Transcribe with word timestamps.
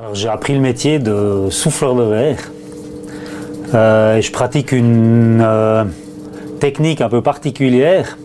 Alors 0.00 0.14
j'ai 0.14 0.28
appris 0.28 0.54
le 0.54 0.60
métier 0.60 1.00
de 1.00 1.48
souffleur 1.50 1.96
de 1.96 2.04
verre. 2.04 2.52
Euh, 3.74 4.20
je 4.20 4.30
pratique 4.30 4.70
une 4.70 5.40
euh, 5.42 5.82
technique 6.60 7.00
un 7.00 7.08
peu 7.08 7.20
particulière 7.20 8.16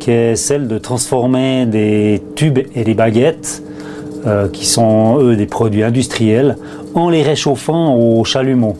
qui 0.00 0.10
est 0.10 0.34
celle 0.34 0.66
de 0.66 0.78
transformer 0.78 1.64
des 1.66 2.20
tubes 2.34 2.58
et 2.74 2.82
des 2.82 2.94
baguettes, 2.94 3.62
euh, 4.26 4.48
qui 4.48 4.66
sont 4.66 5.20
eux 5.20 5.36
des 5.36 5.46
produits 5.46 5.84
industriels, 5.84 6.56
en 6.94 7.08
les 7.08 7.22
réchauffant 7.22 7.94
au 7.94 8.24
chalumeau. 8.24 8.74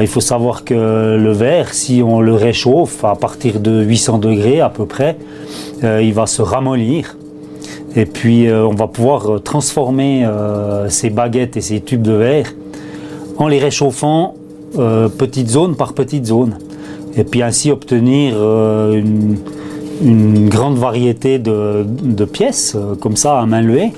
il 0.00 0.08
faut 0.08 0.20
savoir 0.20 0.64
que 0.64 0.74
le 1.16 1.30
verre, 1.30 1.72
si 1.72 2.02
on 2.04 2.20
le 2.20 2.34
réchauffe 2.34 3.04
à 3.04 3.14
partir 3.14 3.60
de 3.60 3.80
800 3.80 4.18
degrés 4.18 4.60
à 4.60 4.70
peu 4.70 4.86
près, 4.86 5.16
il 5.82 6.12
va 6.14 6.26
se 6.26 6.42
ramollir 6.42 7.16
et 7.96 8.06
puis 8.06 8.46
euh, 8.46 8.66
on 8.66 8.74
va 8.74 8.86
pouvoir 8.86 9.30
euh, 9.30 9.38
transformer 9.38 10.24
euh, 10.24 10.88
ces 10.88 11.10
baguettes 11.10 11.56
et 11.56 11.60
ces 11.60 11.80
tubes 11.80 12.02
de 12.02 12.12
verre 12.12 12.52
en 13.38 13.48
les 13.48 13.58
réchauffant 13.58 14.34
petite 15.18 15.48
zone 15.50 15.76
par 15.76 15.92
petite 15.92 16.26
zone. 16.26 16.58
Et 17.16 17.22
puis 17.22 17.42
ainsi 17.42 17.70
obtenir 17.70 18.34
une, 20.02 20.48
grande 20.48 20.76
variété 20.78 21.38
de, 21.38 22.24
pièces, 22.24 22.76
comme 23.00 23.16
ça 23.16 23.38
à 23.38 23.46
main 23.46 23.60
levée. 23.60 23.92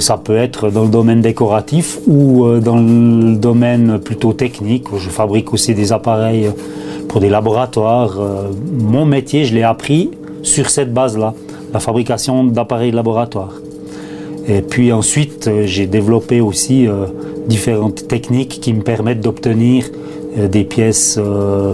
ça 0.00 0.16
peut 0.16 0.36
être 0.36 0.70
dans 0.70 0.82
le 0.82 0.90
domaine 0.90 1.20
décoratif 1.20 2.00
ou 2.08 2.48
dans 2.58 2.78
le 2.78 3.36
domaine 3.36 4.00
plutôt 4.00 4.32
technique. 4.32 4.86
Je 4.96 5.08
fabrique 5.08 5.52
aussi 5.52 5.72
des 5.72 5.92
appareils 5.92 6.50
pour 7.08 7.20
des 7.20 7.28
laboratoires. 7.28 8.18
mon 8.80 9.04
métier, 9.04 9.44
je 9.44 9.54
l'ai 9.54 9.62
appris 9.62 10.10
sur 10.42 10.68
cette 10.68 10.92
base-là 10.92 11.32
la 11.72 11.80
fabrication 11.80 12.44
d'appareils 12.44 12.90
de 12.90 12.96
laboratoire. 12.96 13.54
Et 14.48 14.62
puis 14.62 14.92
ensuite, 14.92 15.46
euh, 15.46 15.62
j'ai 15.66 15.86
développé 15.86 16.40
aussi 16.40 16.86
euh, 16.86 17.06
différentes 17.46 18.08
techniques 18.08 18.60
qui 18.60 18.72
me 18.72 18.82
permettent 18.82 19.20
d'obtenir 19.20 19.86
euh, 20.36 20.48
des 20.48 20.64
pièces 20.64 21.18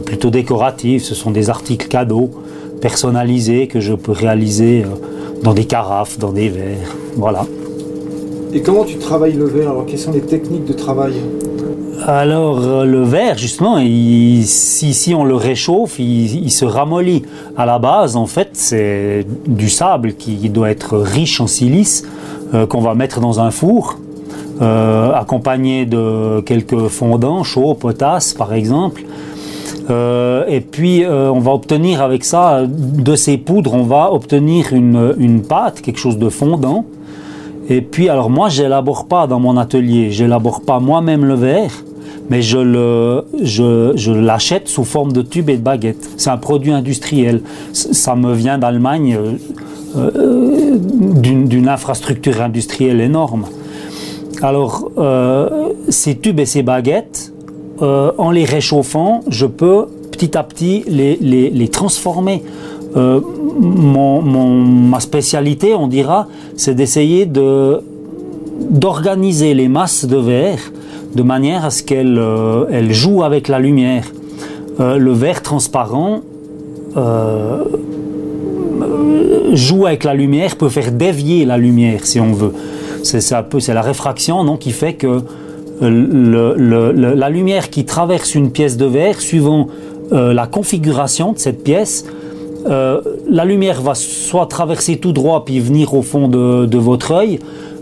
plutôt 0.04 0.30
décoratives. 0.30 1.02
Ce 1.02 1.14
sont 1.14 1.30
des 1.30 1.50
articles 1.50 1.88
cadeaux 1.88 2.30
personnalisés 2.80 3.66
que 3.66 3.80
je 3.80 3.94
peux 3.94 4.12
réaliser 4.12 4.84
dans 5.42 5.54
des 5.54 5.64
carafes, 5.64 6.18
dans 6.18 6.32
des 6.32 6.48
verres. 6.48 6.94
Voilà. 7.16 7.46
Et 8.52 8.62
comment 8.62 8.84
tu 8.84 8.96
travailles 8.96 9.32
le 9.32 9.46
verre? 9.46 9.70
Alors, 9.70 9.84
quelles 9.86 9.98
sont 9.98 10.12
les 10.12 10.20
techniques 10.20 10.64
de 10.64 10.72
travail? 10.72 11.14
Alors 12.06 12.60
euh, 12.60 12.84
le 12.84 13.02
verre, 13.02 13.38
justement, 13.38 13.78
si, 13.78 15.14
on 15.14 15.24
le 15.24 15.34
réchauffe, 15.34 15.98
il, 15.98 16.50
se 16.50 16.64
ramollit. 16.64 17.24
À 17.56 17.66
la 17.66 17.78
base, 17.78 18.16
en 18.16 18.26
fait, 18.26 18.50
c'est 18.52 19.26
du 19.46 19.68
sable 19.68 20.14
qui 20.14 20.48
doit 20.48 20.70
être 20.70 20.98
riche 20.98 21.40
en 21.40 21.46
silice 21.46 22.04
euh, 22.54 22.66
qu'on 22.66 22.80
va 22.80 22.94
mettre 22.94 23.20
dans 23.20 23.40
un 23.40 23.50
four, 23.50 23.98
euh, 24.62 25.12
accompagné 25.12 25.86
de 25.86 26.40
quelques 26.40 26.88
fondants 26.88 27.42
chauds, 27.42 27.74
potasse 27.74 28.32
par 28.34 28.52
exemple. 28.52 29.02
et 29.90 30.60
puis 30.60 31.04
on 31.06 31.40
va 31.40 31.52
obtenir 31.52 32.02
avec 32.02 32.22
ça, 32.24 32.62
de 32.66 33.16
ces 33.16 33.38
poudres, 33.38 33.74
on 33.74 33.84
va 33.84 34.12
obtenir 34.12 34.72
une, 34.72 35.14
une 35.18 35.42
pâte, 35.42 35.80
quelque 35.80 35.98
chose 35.98 36.18
de 36.18 36.28
fondant. 36.28 36.84
Et 37.70 37.80
puis 37.80 38.08
alors 38.08 38.28
moi, 38.28 38.48
j'élabore 38.50 39.06
pas 39.06 39.26
dans 39.26 39.40
mon 39.40 39.56
atelier, 39.56 40.10
j'élabore 40.10 40.60
pas 40.60 40.78
moi-même 40.78 41.24
le 41.24 41.34
verre 41.34 41.72
mais 42.30 42.42
je 42.42 42.58
le, 42.58 43.24
je, 43.42 44.12
l'achète 44.12 44.68
sous 44.68 44.84
forme 44.84 45.12
de 45.12 45.22
tubes 45.22 45.48
et 45.48 45.56
de 45.56 45.62
baguettes. 45.62 46.10
C'est 46.16 46.30
un 46.30 46.36
produit 46.36 46.72
industriel. 46.72 47.42
Ça 47.72 48.16
me 48.16 48.34
vient 48.34 48.58
d'Allemagne, 48.58 49.18
euh, 49.96 50.10
euh, 50.16 50.76
d'une 50.78 51.68
infrastructure 51.68 52.42
industrielle 52.42 53.00
énorme. 53.00 53.46
Alors, 54.42 54.90
euh, 54.98 55.70
ces 55.88 56.16
tubes 56.16 56.40
et 56.40 56.46
ces 56.46 56.62
baguettes, 56.62 57.32
en 57.80 58.32
les 58.32 58.44
réchauffant, 58.44 59.20
je 59.28 59.46
peux 59.46 59.86
petit 60.10 60.36
à 60.36 60.42
petit 60.42 60.82
les, 60.88 61.16
les, 61.16 61.68
transformer. 61.68 62.42
Mon, 62.96 64.20
ma 64.20 64.98
spécialité, 64.98 65.74
on 65.74 65.86
dira, 65.86 66.26
c'est 66.56 66.74
d'essayer 66.74 67.24
de, 67.24 67.80
d'organiser 68.68 69.54
les 69.54 69.68
masses 69.68 70.06
de 70.06 70.16
verre 70.16 70.72
de 71.14 71.22
manière 71.22 71.64
à 71.64 71.70
ce 71.70 71.82
qu'elle 71.82 72.18
euh, 72.18 72.92
joue 72.92 73.22
avec 73.22 73.48
la 73.48 73.58
lumière. 73.58 74.04
Euh, 74.80 74.96
le 74.96 75.12
verre 75.12 75.42
transparent 75.42 76.20
euh, 76.96 77.64
joue 79.52 79.86
avec 79.86 80.04
la 80.04 80.14
lumière, 80.14 80.56
peut 80.56 80.68
faire 80.68 80.92
dévier 80.92 81.44
la 81.44 81.56
lumière 81.56 82.04
si 82.04 82.20
on 82.20 82.32
veut. 82.32 82.52
C'est 83.02 83.20
c'est 83.20 83.74
la 83.74 83.82
réfraction 83.82 84.44
non, 84.44 84.56
qui 84.56 84.72
fait 84.72 84.94
que 84.94 85.22
la 85.80 87.30
lumière 87.30 87.70
qui 87.70 87.84
traverse 87.84 88.34
une 88.34 88.50
pièce 88.50 88.76
de 88.76 88.84
verre, 88.84 89.20
suivant 89.20 89.68
la 90.10 90.46
configuration 90.46 91.32
de 91.32 91.38
cette 91.38 91.62
pièce, 91.62 92.04
la 92.66 93.44
lumière 93.44 93.80
va 93.80 93.94
soit 93.94 94.46
traverser 94.46 94.96
tout 94.96 95.12
droit 95.12 95.44
puis 95.44 95.60
venir 95.60 95.94
au 95.94 96.02
fond 96.02 96.26
de, 96.26 96.66
de 96.66 96.78
votre 96.78 97.12
œil, 97.12 97.38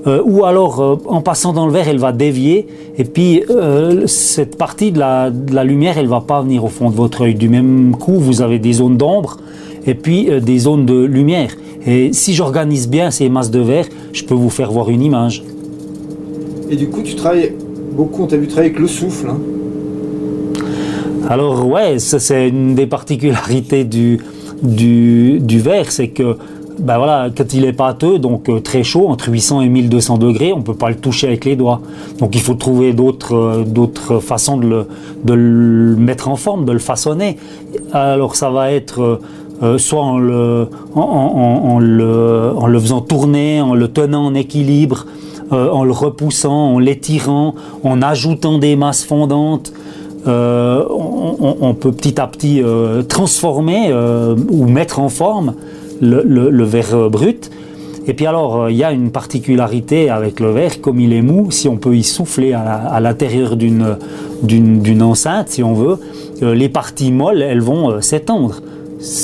euh, 0.07 0.23
ou 0.25 0.45
alors 0.45 0.81
euh, 0.81 0.97
en 1.07 1.21
passant 1.21 1.53
dans 1.53 1.67
le 1.67 1.73
verre, 1.73 1.89
elle 1.89 1.99
va 1.99 2.13
dévier, 2.13 2.67
et 2.97 3.05
puis 3.05 3.43
euh, 3.51 4.07
cette 4.07 4.57
partie 4.57 4.93
de 4.93 5.01
la, 5.01 5.31
lumière, 5.65 5.99
elle 5.99 6.07
va 6.07 6.21
pas 6.21 6.43
venir 6.43 6.65
au 6.65 6.69
fond 6.69 6.91
de 6.91 6.95
votre 6.95 7.23
œil. 7.23 7.35
Du 7.35 7.49
même 7.49 7.97
coup, 7.99 8.15
vous 8.15 8.41
avez 8.41 8.59
des 8.59 8.75
zones 8.75 8.97
d'ombre 8.97 9.39
et 9.87 9.95
puis 9.95 10.29
des 10.41 10.59
zones 10.59 10.87
de 10.87 11.05
lumière. 11.05 11.51
Et 11.87 12.13
si 12.13 12.35
j'organise 12.35 12.89
bien 12.89 13.11
ces 13.11 13.29
masses 13.29 13.51
de 13.51 13.61
verre, 13.61 13.87
je 14.13 14.25
peux 14.25 14.35
vous 14.35 14.51
faire 14.51 14.73
voir 14.73 14.91
une 14.91 15.03
image. 15.03 15.45
Et 16.69 16.77
du 16.77 16.89
coup, 16.89 17.03
tu 17.03 17.15
travailles 17.15 17.53
beaucoup, 17.93 18.25
on 18.25 18.27
t'a 18.27 18.37
vu 18.37 18.49
travailler 18.49 18.71
avec 18.71 18.81
le 18.81 18.89
souffle. 18.89 19.29
Hein. 19.29 19.39
Alors 21.29 21.67
ouais, 21.67 21.99
c'est 21.99 22.49
une 22.49 22.75
des 22.75 22.87
particularités 22.87 23.85
du, 23.85 24.21
du, 24.63 25.41
du 25.41 25.59
verre, 25.59 25.91
c'est 25.91 26.09
que 26.09 26.37
ben 26.79 26.99
voilà, 26.99 27.29
quand 27.35 27.55
il 27.55 27.65
est 27.65 27.73
pâteux, 27.73 28.19
donc 28.19 28.49
euh, 28.49 28.61
très 28.61 28.83
chaud, 28.83 29.09
entre 29.09 29.31
800 29.31 29.63
et 29.63 29.69
1200 29.69 30.19
degrés, 30.19 30.53
on 30.53 30.59
ne 30.59 30.63
peut 30.63 30.75
pas 30.75 30.91
le 30.91 30.97
toucher 30.97 31.27
avec 31.27 31.45
les 31.45 31.57
doigts. 31.57 31.81
Donc 32.19 32.35
il 32.35 32.41
faut 32.41 32.55
trouver 32.55 32.93
d'autres 32.93 33.35
euh, 33.35 34.21
façons 34.21 34.59
de 34.59 34.85
le, 35.35 35.97
mettre 35.97 36.29
en 36.29 36.37
forme, 36.37 36.65
de 36.65 36.73
le 36.73 36.79
façonner. 36.79 37.39
Alors 37.93 38.37
ça 38.37 38.51
va 38.51 38.73
être 38.73 39.21
euh, 39.63 39.79
soit 39.79 40.03
en 40.03 40.19
le, 40.19 40.69
en, 40.95 41.79
le, 41.79 42.53
en 42.55 42.67
le 42.67 42.79
faisant 42.79 43.01
tourner, 43.01 43.61
en 43.63 43.75
le 43.75 43.89
tenant 43.89 44.27
en 44.27 44.35
équilibre, 44.35 45.07
en 45.51 45.85
le 45.85 45.93
repoussant, 45.93 46.75
en 46.75 46.79
l'étirant, 46.81 47.55
en 47.85 48.03
ajoutant 48.03 48.59
des 48.59 48.75
masses 48.75 49.05
fondantes. 49.05 49.73
on, 50.27 51.57
on, 51.61 51.75
peut 51.75 51.93
petit 51.93 52.21
à 52.21 52.27
petit 52.27 52.61
transformer 53.09 53.95
ou 54.51 54.67
mettre 54.67 54.99
en 54.99 55.09
forme 55.09 55.55
le, 56.01 56.65
verre 56.65 57.11
brut. 57.11 57.51
Et 58.09 58.15
puis 58.15 58.27
alors, 58.27 58.63
euh, 58.63 58.71
il 58.71 58.77
y 58.77 58.85
a 58.85 58.93
une 58.93 59.11
particularité 59.11 60.11
avec 60.11 60.39
le 60.39 60.51
verre, 60.51 60.81
comme 60.81 61.01
il 61.01 61.13
est 61.13 61.23
mou, 61.23 61.51
si 61.51 61.69
on 61.69 61.77
peut 61.77 61.97
y 61.97 62.05
souffler 62.05 62.53
à, 62.53 63.01
l'intérieur 63.01 63.57
d'une 63.57 65.03
enceinte, 65.03 65.49
si 65.49 65.63
on 65.63 65.75
veut, 65.75 65.99
euh, 66.43 66.55
les 66.55 66.69
parties 66.69 67.11
molles, 67.11 67.43
elles 67.43 67.61
vont 67.61 67.91
euh, 67.91 68.01
s'étendre. 68.01 68.61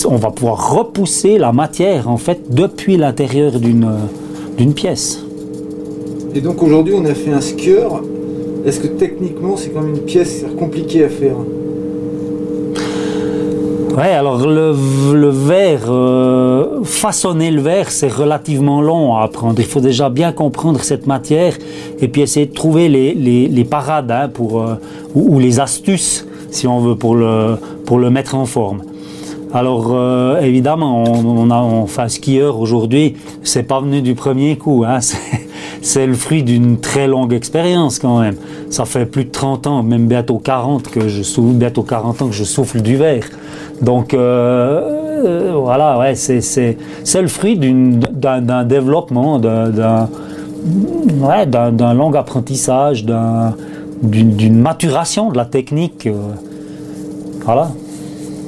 On 0.09 0.17
va 0.17 0.31
pouvoir 0.31 0.77
repousser 0.77 1.39
la 1.39 1.53
matière, 1.53 2.09
en 2.09 2.17
fait, 2.17 2.41
depuis 2.51 2.97
l'intérieur 2.97 3.53
d'une 3.59 4.75
pièce. 4.75 5.25
Et 6.35 6.41
donc 6.41 6.63
aujourd'hui, 6.63 6.95
on 6.97 7.05
a 7.05 7.15
fait 7.15 7.33
un 7.33 7.41
skieur. 7.41 8.03
Est-ce 8.67 8.81
que 8.81 8.87
techniquement, 8.87 9.57
c'est 9.57 9.71
quand 9.71 9.81
même 9.81 9.95
une 9.95 10.03
pièce 10.03 10.45
compliquée 10.59 11.05
à 11.05 11.09
faire? 11.09 11.37
Ouais, 13.97 14.13
alors 14.13 14.39
le, 14.47 15.29
verre, 15.29 15.83
euh, 15.91 16.83
façonner 16.83 17.51
le 17.51 17.61
verre, 17.61 17.91
c'est 17.91 18.09
relativement 18.09 18.81
long 18.81 19.17
à 19.17 19.25
apprendre. 19.25 19.61
Il 19.61 19.67
faut 19.67 19.81
déjà 19.81 20.09
bien 20.09 20.33
comprendre 20.33 20.81
cette 20.81 21.07
matière 21.07 21.59
et 22.01 22.09
puis 22.09 22.23
essayer 22.23 22.47
de 22.47 22.55
trouver 22.55 22.89
les, 22.89 23.13
les, 23.15 23.65
parades 23.65 24.11
hein, 24.11 24.31
pour, 24.33 24.63
euh, 24.63 24.77
ou, 25.15 25.39
les 25.39 25.61
astuces, 25.61 26.27
si 26.51 26.67
on 26.67 26.79
veut, 26.81 26.95
pour 26.95 27.17
le, 27.17 27.59
pour 27.85 27.99
le 27.99 28.09
mettre 28.09 28.35
en 28.35 28.47
forme. 28.47 28.83
Alors 29.53 29.89
euh, 29.91 30.41
évidemment, 30.41 31.05
on, 31.05 31.51
a, 31.51 31.61
on 31.61 31.87
fait 31.87 32.03
un 32.03 32.09
skieur 32.09 32.59
aujourd'hui, 32.59 33.17
c'est 33.43 33.65
pas 33.65 33.81
venu 33.81 34.01
du 34.01 34.15
premier 34.15 34.57
coup. 34.57 34.85
Hein, 34.87 35.01
c'est 35.83 36.07
le 36.07 36.15
fruit 36.15 36.45
d'une 36.45 36.79
très 36.79 37.09
longue 37.09 37.33
expérience 37.33 37.99
quand 37.99 38.21
même. 38.21 38.37
Ça 38.71 38.85
fait 38.85 39.05
plus 39.05 39.25
de 39.25 39.31
30 39.31 39.67
ans, 39.67 39.83
même 39.83 40.07
bientôt 40.07 40.39
40 40.39 40.89
que 40.89 41.09
je 41.09 41.23
souffle, 41.23 41.55
bientôt 41.55 41.83
40 41.83 42.23
ans 42.23 42.29
que 42.29 42.35
je 42.35 42.45
souffle 42.45 42.81
du 42.81 42.97
verre. 42.97 43.25
Donc 43.83 44.15
euh, 44.15 44.81
euh, 45.25 45.53
voilà, 45.57 45.99
ouais, 45.99 46.15
c'est 46.15 46.77
le 47.21 47.29
fruit 47.29 47.59
d'un 47.59 48.65
développement, 48.65 49.41
d'un 49.41 50.09
ouais, 51.21 51.47
long 51.95 52.15
apprentissage, 52.15 53.05
d'une 54.03 54.61
maturation 54.61 55.31
de 55.31 55.37
la 55.37 55.45
technique. 55.45 56.07
Euh, 56.07 56.13
voilà. 57.45 57.73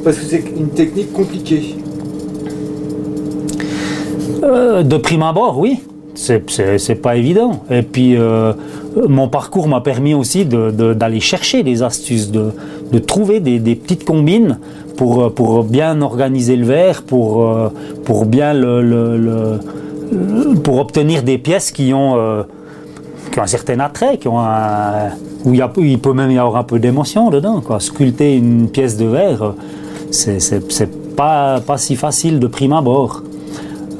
Parce 0.04 0.19
que 0.19 0.25
c'est 0.25 0.44
une 0.56 0.69
technique 0.69 1.12
compliquée. 1.12 1.76
de 4.42 4.96
prime 4.98 5.22
abord, 5.22 5.58
oui. 5.58 5.81
C'est 6.14 7.02
pas 7.02 7.16
évident. 7.16 7.64
Et 7.70 7.82
puis, 7.82 8.16
mon 9.08 9.28
parcours 9.28 9.69
m'a 9.69 9.81
permis 9.81 10.14
aussi 10.14 10.44
d'aller 10.44 11.20
chercher 11.20 11.62
des 11.62 11.82
astuces, 11.82 12.31
de, 12.31 12.99
trouver 12.99 13.40
des, 13.40 13.75
petites 13.75 14.05
combines 14.05 14.58
pour, 14.96 15.64
bien 15.64 16.00
organiser 16.02 16.56
le 16.56 16.66
verre, 16.66 17.02
pour, 17.02 17.70
pour 18.05 18.26
bien 18.26 18.55
pour 20.62 20.78
obtenir 20.78 21.22
des 21.22 21.38
pièces 21.38 21.72
qui 21.72 21.93
ont, 21.93 22.17
un 22.17 23.46
certain 23.46 23.81
attrait, 23.81 24.19
qui 24.19 24.28
ont 24.28 24.38
où 25.44 25.52
il, 25.52 25.99
peut 25.99 26.12
même 26.12 26.31
y 26.31 26.38
avoir 26.38 26.56
un 26.56 26.64
peu 26.64 26.78
d'émotion 26.78 27.31
dedans. 27.31 27.62
Sculpter 27.78 28.37
une 28.37 28.69
pièce 28.69 28.96
de 28.96 29.06
verre, 29.06 29.55
c'est 30.10 31.17
pas, 31.17 31.60
pas 31.60 31.78
si 31.78 31.96
facile 31.96 32.38
de 32.40 32.46
prime 32.46 32.72
abord. 32.72 33.22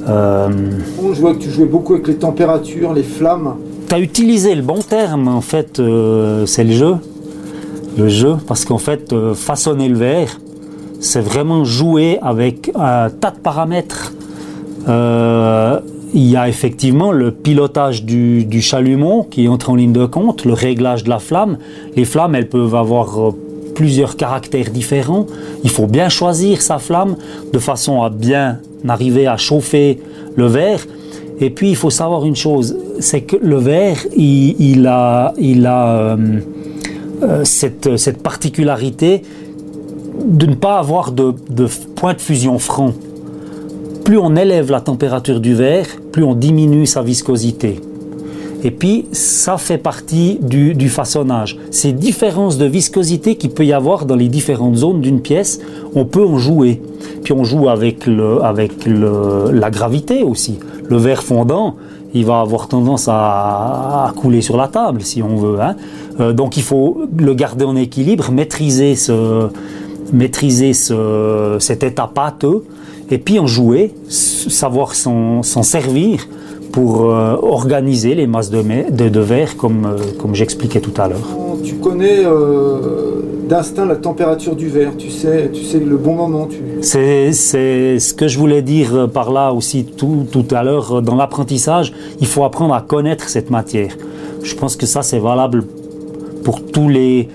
Euh, 0.07 0.49
je 1.13 1.19
vois 1.19 1.33
que 1.33 1.39
tu 1.39 1.49
jouais 1.49 1.65
beaucoup 1.65 1.93
avec 1.93 2.07
les 2.07 2.15
températures, 2.15 2.93
les 2.93 3.03
flammes. 3.03 3.55
Tu 3.87 3.95
as 3.95 3.99
utilisé 3.99 4.55
le 4.55 4.61
bon 4.61 4.79
terme, 4.79 5.27
en 5.27 5.41
fait, 5.41 5.79
euh, 5.79 6.45
c'est 6.45 6.63
le 6.63 6.73
jeu. 6.73 6.95
Le 7.97 8.07
jeu, 8.07 8.35
parce 8.47 8.65
qu'en 8.65 8.77
fait, 8.77 9.13
euh, 9.13 9.33
façonner 9.33 9.87
le 9.87 9.97
verre, 9.97 10.39
c'est 10.99 11.21
vraiment 11.21 11.63
jouer 11.63 12.19
avec 12.21 12.71
un 12.75 13.09
tas 13.09 13.31
de 13.31 13.39
paramètres. 13.39 14.13
il 14.87 16.29
y 16.29 16.37
a 16.37 16.47
effectivement 16.47 17.11
le 17.11 17.31
pilotage 17.31 18.05
du, 18.05 18.45
du, 18.45 18.61
chalumeau 18.61 19.27
qui 19.29 19.49
entre 19.49 19.71
en 19.71 19.75
ligne 19.75 19.91
de 19.91 20.05
compte, 20.05 20.45
le 20.45 20.53
réglage 20.53 21.03
de 21.03 21.09
la 21.09 21.19
flamme. 21.19 21.57
Les 21.95 22.05
flammes, 22.05 22.35
elles 22.35 22.47
peuvent 22.47 22.75
avoir 22.75 23.33
plusieurs 23.75 24.15
caractères 24.15 24.71
différents. 24.71 25.27
Il 25.63 25.69
faut 25.69 25.85
bien 25.85 26.09
choisir 26.09 26.61
sa 26.61 26.79
flamme 26.79 27.15
de 27.53 27.59
façon 27.59 28.01
à 28.01 28.09
bien 28.09 28.59
arriver 28.87 29.27
à 29.27 29.37
chauffer 29.37 29.99
le 30.35 30.47
verre. 30.47 30.85
Et 31.39 31.49
puis 31.49 31.69
il 31.69 31.75
faut 31.75 31.89
savoir 31.89 32.25
une 32.25 32.35
chose, 32.35 32.77
c'est 32.99 33.21
que 33.21 33.35
le 33.35 33.57
verre, 33.57 33.97
il, 34.15 34.87
a, 34.87 35.33
il 35.37 35.65
a 35.65 35.97
euh, 35.97 36.17
euh, 37.23 37.41
cette, 37.43 37.97
cette, 37.97 38.23
particularité 38.23 39.21
de 40.25 40.45
ne 40.45 40.55
pas 40.55 40.79
avoir 40.79 41.11
de, 41.11 41.33
de 41.49 41.67
point 41.95 42.13
de 42.13 42.21
fusion 42.21 42.57
franc. 42.57 42.93
Plus 44.05 44.17
on 44.17 44.35
élève 44.35 44.71
la 44.71 44.79
température 44.79 45.41
du 45.41 45.53
verre, 45.53 45.87
plus 46.13 46.23
on 46.23 46.35
diminue 46.35 46.85
sa 46.85 47.01
viscosité. 47.01 47.81
Et 48.65 48.71
puis, 48.71 49.05
ça 49.11 49.59
fait 49.59 49.77
partie 49.77 50.39
du, 50.41 50.89
façonnage. 50.89 51.55
Ces 51.69 51.91
différences 51.91 52.57
de 52.57 52.65
viscosité 52.65 53.35
qu'il 53.35 53.51
peut 53.51 53.63
y 53.63 53.73
avoir 53.73 54.07
dans 54.07 54.15
les 54.15 54.27
différentes 54.27 54.75
zones 54.75 55.01
d'une 55.01 55.21
pièce, 55.21 55.59
on 55.93 56.05
peut 56.05 56.25
en 56.25 56.39
jouer. 56.39 56.81
Puis 57.23 57.31
on 57.31 57.43
joue 57.43 57.69
avec, 57.69 58.07
le, 58.07 58.43
avec 58.43 58.85
le, 58.85 59.51
la 59.51 59.69
gravité 59.69 60.23
aussi. 60.23 60.57
Le 60.89 60.97
verre 60.97 61.21
fondant, 61.21 61.75
il 62.15 62.25
va 62.25 62.39
avoir 62.39 62.67
tendance 62.67 63.07
à, 63.07 64.11
couler 64.15 64.41
sur 64.41 64.57
la 64.57 64.67
table 64.67 65.03
si 65.03 65.21
on 65.21 65.35
veut. 65.35 65.61
Hein. 65.61 65.75
Euh, 66.19 66.33
donc 66.33 66.57
il 66.57 66.63
faut 66.63 67.03
le 67.15 67.35
garder 67.35 67.65
en 67.65 67.75
équilibre, 67.75 68.31
maîtriser, 68.31 68.95
ce, 68.95 69.47
maîtriser 70.11 70.73
ce, 70.73 71.57
cet 71.59 71.83
état 71.83 72.09
pâteux, 72.11 72.63
et 73.11 73.19
puis 73.19 73.37
en 73.37 73.45
jouer, 73.45 73.93
savoir 74.09 74.95
s'en 74.95 75.43
servir 75.43 76.27
pour 76.75 77.09
euh, 77.09 77.37
organiser 77.41 78.15
les 78.15 78.27
masses 78.27 78.49
de, 78.49 78.61
de, 79.07 79.19
verre 79.21 79.55
comme, 79.55 79.85
euh, 79.85 79.97
comme 80.19 80.35
j'expliquais 80.35 80.81
tout 80.81 81.01
à 81.01 81.07
l'heure. 81.07 81.25
Tu 81.63 81.75
connais 81.75 82.25
euh, 82.25 83.21
d'instinct 83.47 83.85
la 83.85 83.95
température 83.95 84.57
du 84.57 84.67
verre, 84.67 84.91
tu 84.97 85.09
sais, 85.09 85.49
tu 85.53 85.63
sais 85.63 85.79
le 85.79 85.95
bon 85.95 86.15
moment. 86.15 86.47
Tu... 86.47 86.57
C'est, 86.81 87.31
ce 87.31 88.13
que 88.13 88.27
je 88.27 88.37
voulais 88.37 88.61
dire 88.61 89.09
par 89.09 89.31
là 89.31 89.53
aussi 89.53 89.85
tout, 89.85 90.27
tout 90.29 90.45
à 90.51 90.63
l'heure. 90.63 91.01
Dans 91.01 91.15
l'apprentissage, 91.15 91.93
il 92.19 92.27
faut 92.27 92.43
apprendre 92.43 92.73
à 92.73 92.81
connaître 92.81 93.29
cette 93.29 93.49
matière. 93.49 93.95
Je 94.43 94.53
pense 94.53 94.75
que 94.75 94.85
ça, 94.85 95.01
c'est 95.01 95.19
valable 95.19 95.63
pour 96.43 96.61
tous 96.61 96.89
les, 96.89 97.29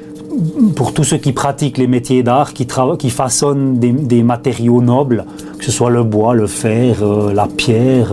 pour 0.76 0.92
tous 0.92 1.04
ceux 1.04 1.16
qui 1.16 1.32
pratiquent 1.32 1.78
les 1.78 1.86
métiers 1.86 2.22
d'art, 2.22 2.52
qui, 2.52 2.66
qui 2.98 3.08
façonnent 3.08 3.78
des, 3.78 3.92
des, 3.92 4.22
matériaux 4.22 4.82
nobles, 4.82 5.24
que 5.58 5.64
ce 5.64 5.72
soit 5.72 5.88
le 5.88 6.04
bois, 6.04 6.34
le 6.34 6.46
fer, 6.46 7.02
la 7.34 7.46
pierre 7.46 8.12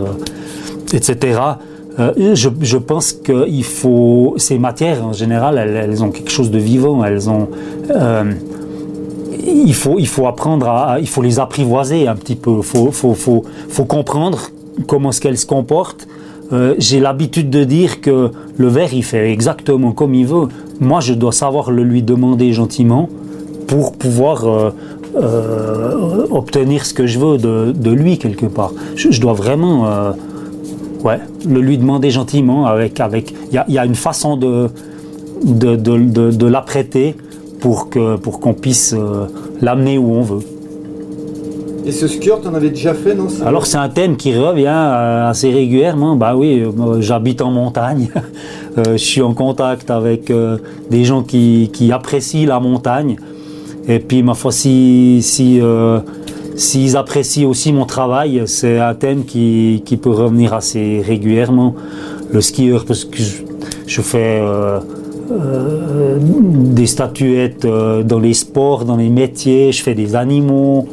etc. 0.94 1.40
Euh, 2.00 2.36
je, 2.36 2.78
pense 2.78 3.12
qu'il 3.12 3.64
faut 3.64 4.36
ces 4.38 4.60
matières 4.60 5.04
en 5.04 5.14
général, 5.14 5.58
elles, 5.58 6.04
ont 6.04 6.12
quelque 6.12 6.30
chose 6.30 6.52
de 6.52 6.60
vivant. 6.60 7.04
Elles 7.04 7.28
ont, 7.30 7.50
euh, 7.90 8.32
il 9.44 9.74
faut, 9.74 9.98
il 9.98 10.08
faut 10.08 10.28
apprendre 10.28 10.68
à, 10.68 11.00
il 11.00 11.08
faut 11.08 11.24
les 11.24 11.40
apprivoiser 11.40 12.08
un 12.08 12.16
petit 12.16 12.36
peu. 12.36 12.62
Faut, 12.62 12.92
faut, 12.92 13.16
faut, 13.16 13.44
faut 13.70 13.86
comprendre 13.86 14.52
comment 14.86 15.10
est-ce 15.10 15.22
qu'elles 15.22 15.40
se 15.40 15.48
comportent. 15.48 16.08
Euh, 16.54 16.76
j'ai 16.78 17.00
l'habitude 17.00 17.50
de 17.50 17.64
dire 17.64 18.00
que 18.00 18.32
le 18.58 18.68
verre, 18.68 18.94
il 18.94 19.04
fait 19.04 19.32
exactement 19.32 19.92
comme 19.92 20.14
il 20.14 20.28
veut. 20.28 20.48
Moi, 20.80 21.00
je 21.00 21.14
dois 21.14 21.32
savoir 21.32 21.72
le 21.72 21.84
lui 21.84 22.04
demander 22.04 22.54
gentiment 22.54 23.10
pour 23.66 23.94
pouvoir 23.94 24.46
obtenir 26.30 26.86
ce 26.86 26.94
que 26.94 27.08
je 27.08 27.18
veux 27.18 27.38
de, 27.40 27.74
de 27.76 27.90
lui 27.90 28.20
quelque 28.20 28.46
part. 28.46 28.72
Je 28.96 29.20
dois 29.20 29.34
vraiment 29.34 30.14
Ouais, 31.08 31.22
le 31.48 31.62
lui 31.62 31.78
demander 31.78 32.12
gentiment 32.12 32.66
avec 32.66 33.00
avec 33.00 33.34
il 33.54 33.64
y, 33.74 33.78
a, 33.78 33.86
une 33.86 33.96
façon 33.96 34.36
de 34.36 34.68
de, 35.42 35.78
de, 35.78 36.32
de, 36.32 36.48
l'apprêter 36.48 37.16
pour 37.62 37.90
que 37.90 38.18
pour 38.18 38.42
qu'on 38.42 38.54
puisse 38.54 38.94
euh, 38.94 39.28
l'amener 39.62 39.98
où 39.98 40.12
on 40.12 40.22
veut. 40.22 40.42
Et 41.86 41.94
ce 41.94 42.10
skirt, 42.10 42.42
on 42.44 42.54
avait 42.54 42.72
déjà 42.72 42.94
fait, 42.94 43.16
non 43.16 43.28
Alors 43.46 43.68
c'est 43.68 43.78
un 43.78 43.88
thème 43.88 44.18
qui 44.18 44.38
revient 44.38 44.66
euh, 44.68 45.30
assez 45.30 45.50
régulièrement. 45.50 46.18
Bah 46.18 46.36
oui, 46.36 46.62
euh, 46.62 47.00
j'habite 47.00 47.42
en 47.42 47.52
montagne. 47.52 48.10
je 48.76 48.98
suis 48.98 49.22
en 49.22 49.34
contact 49.34 49.90
avec 49.90 50.30
des 50.92 51.06
gens 51.06 51.24
qui, 51.24 51.70
qui, 51.72 51.94
apprécient 51.94 52.50
la 52.50 52.60
montagne. 52.60 53.16
Et 53.88 54.00
puis 54.00 54.24
ma 54.24 54.34
foi, 54.34 54.52
si, 54.52 55.22
si 55.22 55.62
S'ils 56.58 56.98
apprécient 56.98 57.48
aussi 57.48 57.72
mon 57.72 57.86
travail, 57.86 58.42
c'est 58.48 58.80
un 58.80 58.96
thème 58.96 59.26
qui, 59.26 60.00
peut 60.02 60.10
revenir 60.10 60.56
assez 60.56 61.04
régulièrement. 61.06 61.76
Le 62.34 62.42
skieur, 62.42 62.84
parce 62.84 63.06
que 63.06 63.20
je, 63.86 64.02
fais 64.02 64.40
euh, 64.42 64.80
euh, 65.32 66.18
des 66.20 66.88
statuettes 66.88 67.66
euh, 67.66 68.02
dans 68.02 68.20
les 68.20 68.34
sports, 68.34 68.86
dans 68.86 68.98
les 68.98 69.10
métiers, 69.10 69.72
je 69.72 69.84
fais 69.84 69.94
des 69.94 70.16
animaux. 70.16 70.88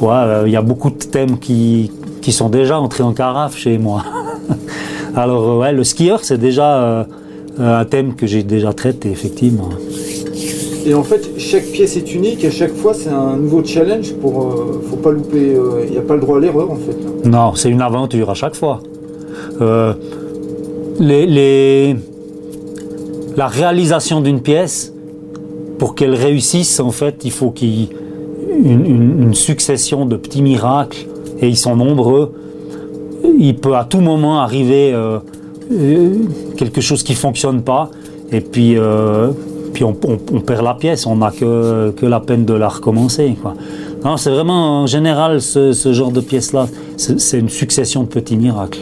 Il 0.00 0.52
y 0.52 0.56
a 0.56 0.62
beaucoup 0.62 0.90
de 0.90 1.04
thèmes 1.04 1.40
qui, 1.40 1.90
qui 2.22 2.30
sont 2.30 2.48
déjà 2.48 2.78
entrés 2.78 3.02
en 3.02 3.12
carafe 3.12 3.56
chez 3.56 3.78
moi. 3.78 4.04
Alors 5.16 5.58
ouais, 5.58 5.72
le 5.72 5.82
skieur, 5.82 6.20
c'est 6.22 6.38
déjà 6.38 7.04
un 7.58 7.84
thème 7.84 8.14
que 8.14 8.28
j'ai 8.28 8.44
déjà 8.44 8.72
traité, 8.72 9.10
effectivement. 9.10 9.70
Et 10.86 10.94
en 10.94 11.02
fait, 11.02 11.30
chaque 11.38 11.64
pièce 11.64 11.96
est 11.96 12.14
unique, 12.14 12.44
à 12.44 12.50
chaque 12.50 12.74
fois 12.74 12.94
c'est 12.94 13.10
un 13.10 13.36
nouveau 13.36 13.64
challenge 13.64 14.12
pour. 14.14 14.42
Euh, 14.42 14.82
faut 14.88 14.96
pas 14.96 15.10
louper, 15.10 15.50
il 15.50 15.56
euh, 15.56 15.90
n'y 15.90 15.98
a 15.98 16.02
pas 16.02 16.14
le 16.14 16.20
droit 16.20 16.38
à 16.38 16.40
l'erreur 16.40 16.70
en 16.70 16.76
fait. 16.76 17.28
Non, 17.28 17.54
c'est 17.54 17.70
une 17.70 17.82
aventure 17.82 18.30
à 18.30 18.34
chaque 18.34 18.54
fois. 18.54 18.80
Euh, 19.60 19.92
les, 21.00 21.96
La 23.36 23.48
réalisation 23.48 24.20
d'une 24.20 24.40
pièce, 24.40 24.92
pour 25.78 25.94
qu'elle 25.94 26.14
réussisse, 26.14 26.80
en 26.80 26.90
fait, 26.90 27.24
il 27.24 27.30
faut 27.30 27.50
qu'il 27.50 27.68
y 27.68 27.82
ait 27.84 27.88
une, 28.64 29.34
succession 29.34 30.06
de 30.06 30.16
petits 30.16 30.42
miracles, 30.42 31.06
et 31.40 31.48
ils 31.48 31.56
sont 31.56 31.76
nombreux. 31.76 32.32
Il 33.38 33.56
peut 33.56 33.76
à 33.76 33.84
tout 33.84 34.00
moment 34.00 34.40
arriver 34.40 34.92
quelque 36.56 36.80
chose 36.80 37.02
qui 37.04 37.12
ne 37.12 37.18
fonctionne 37.18 37.62
pas, 37.62 37.90
et 38.32 38.40
puis 38.40 38.76
puis 39.78 39.84
on, 39.84 39.94
perd 40.40 40.64
la 40.64 40.74
pièce, 40.74 41.06
on 41.06 41.18
n'a 41.18 41.30
que, 41.30 41.94
la 42.02 42.18
peine 42.18 42.44
de 42.44 42.52
la 42.52 42.66
recommencer. 42.66 43.36
c'est 44.16 44.30
vraiment 44.30 44.82
en 44.82 44.86
général 44.88 45.40
ce, 45.40 45.92
genre 45.92 46.10
de 46.10 46.20
pièce-là, 46.20 46.66
c'est 46.96 47.38
une 47.38 47.48
succession 47.48 48.02
de 48.02 48.08
petits 48.08 48.36
miracles. 48.36 48.80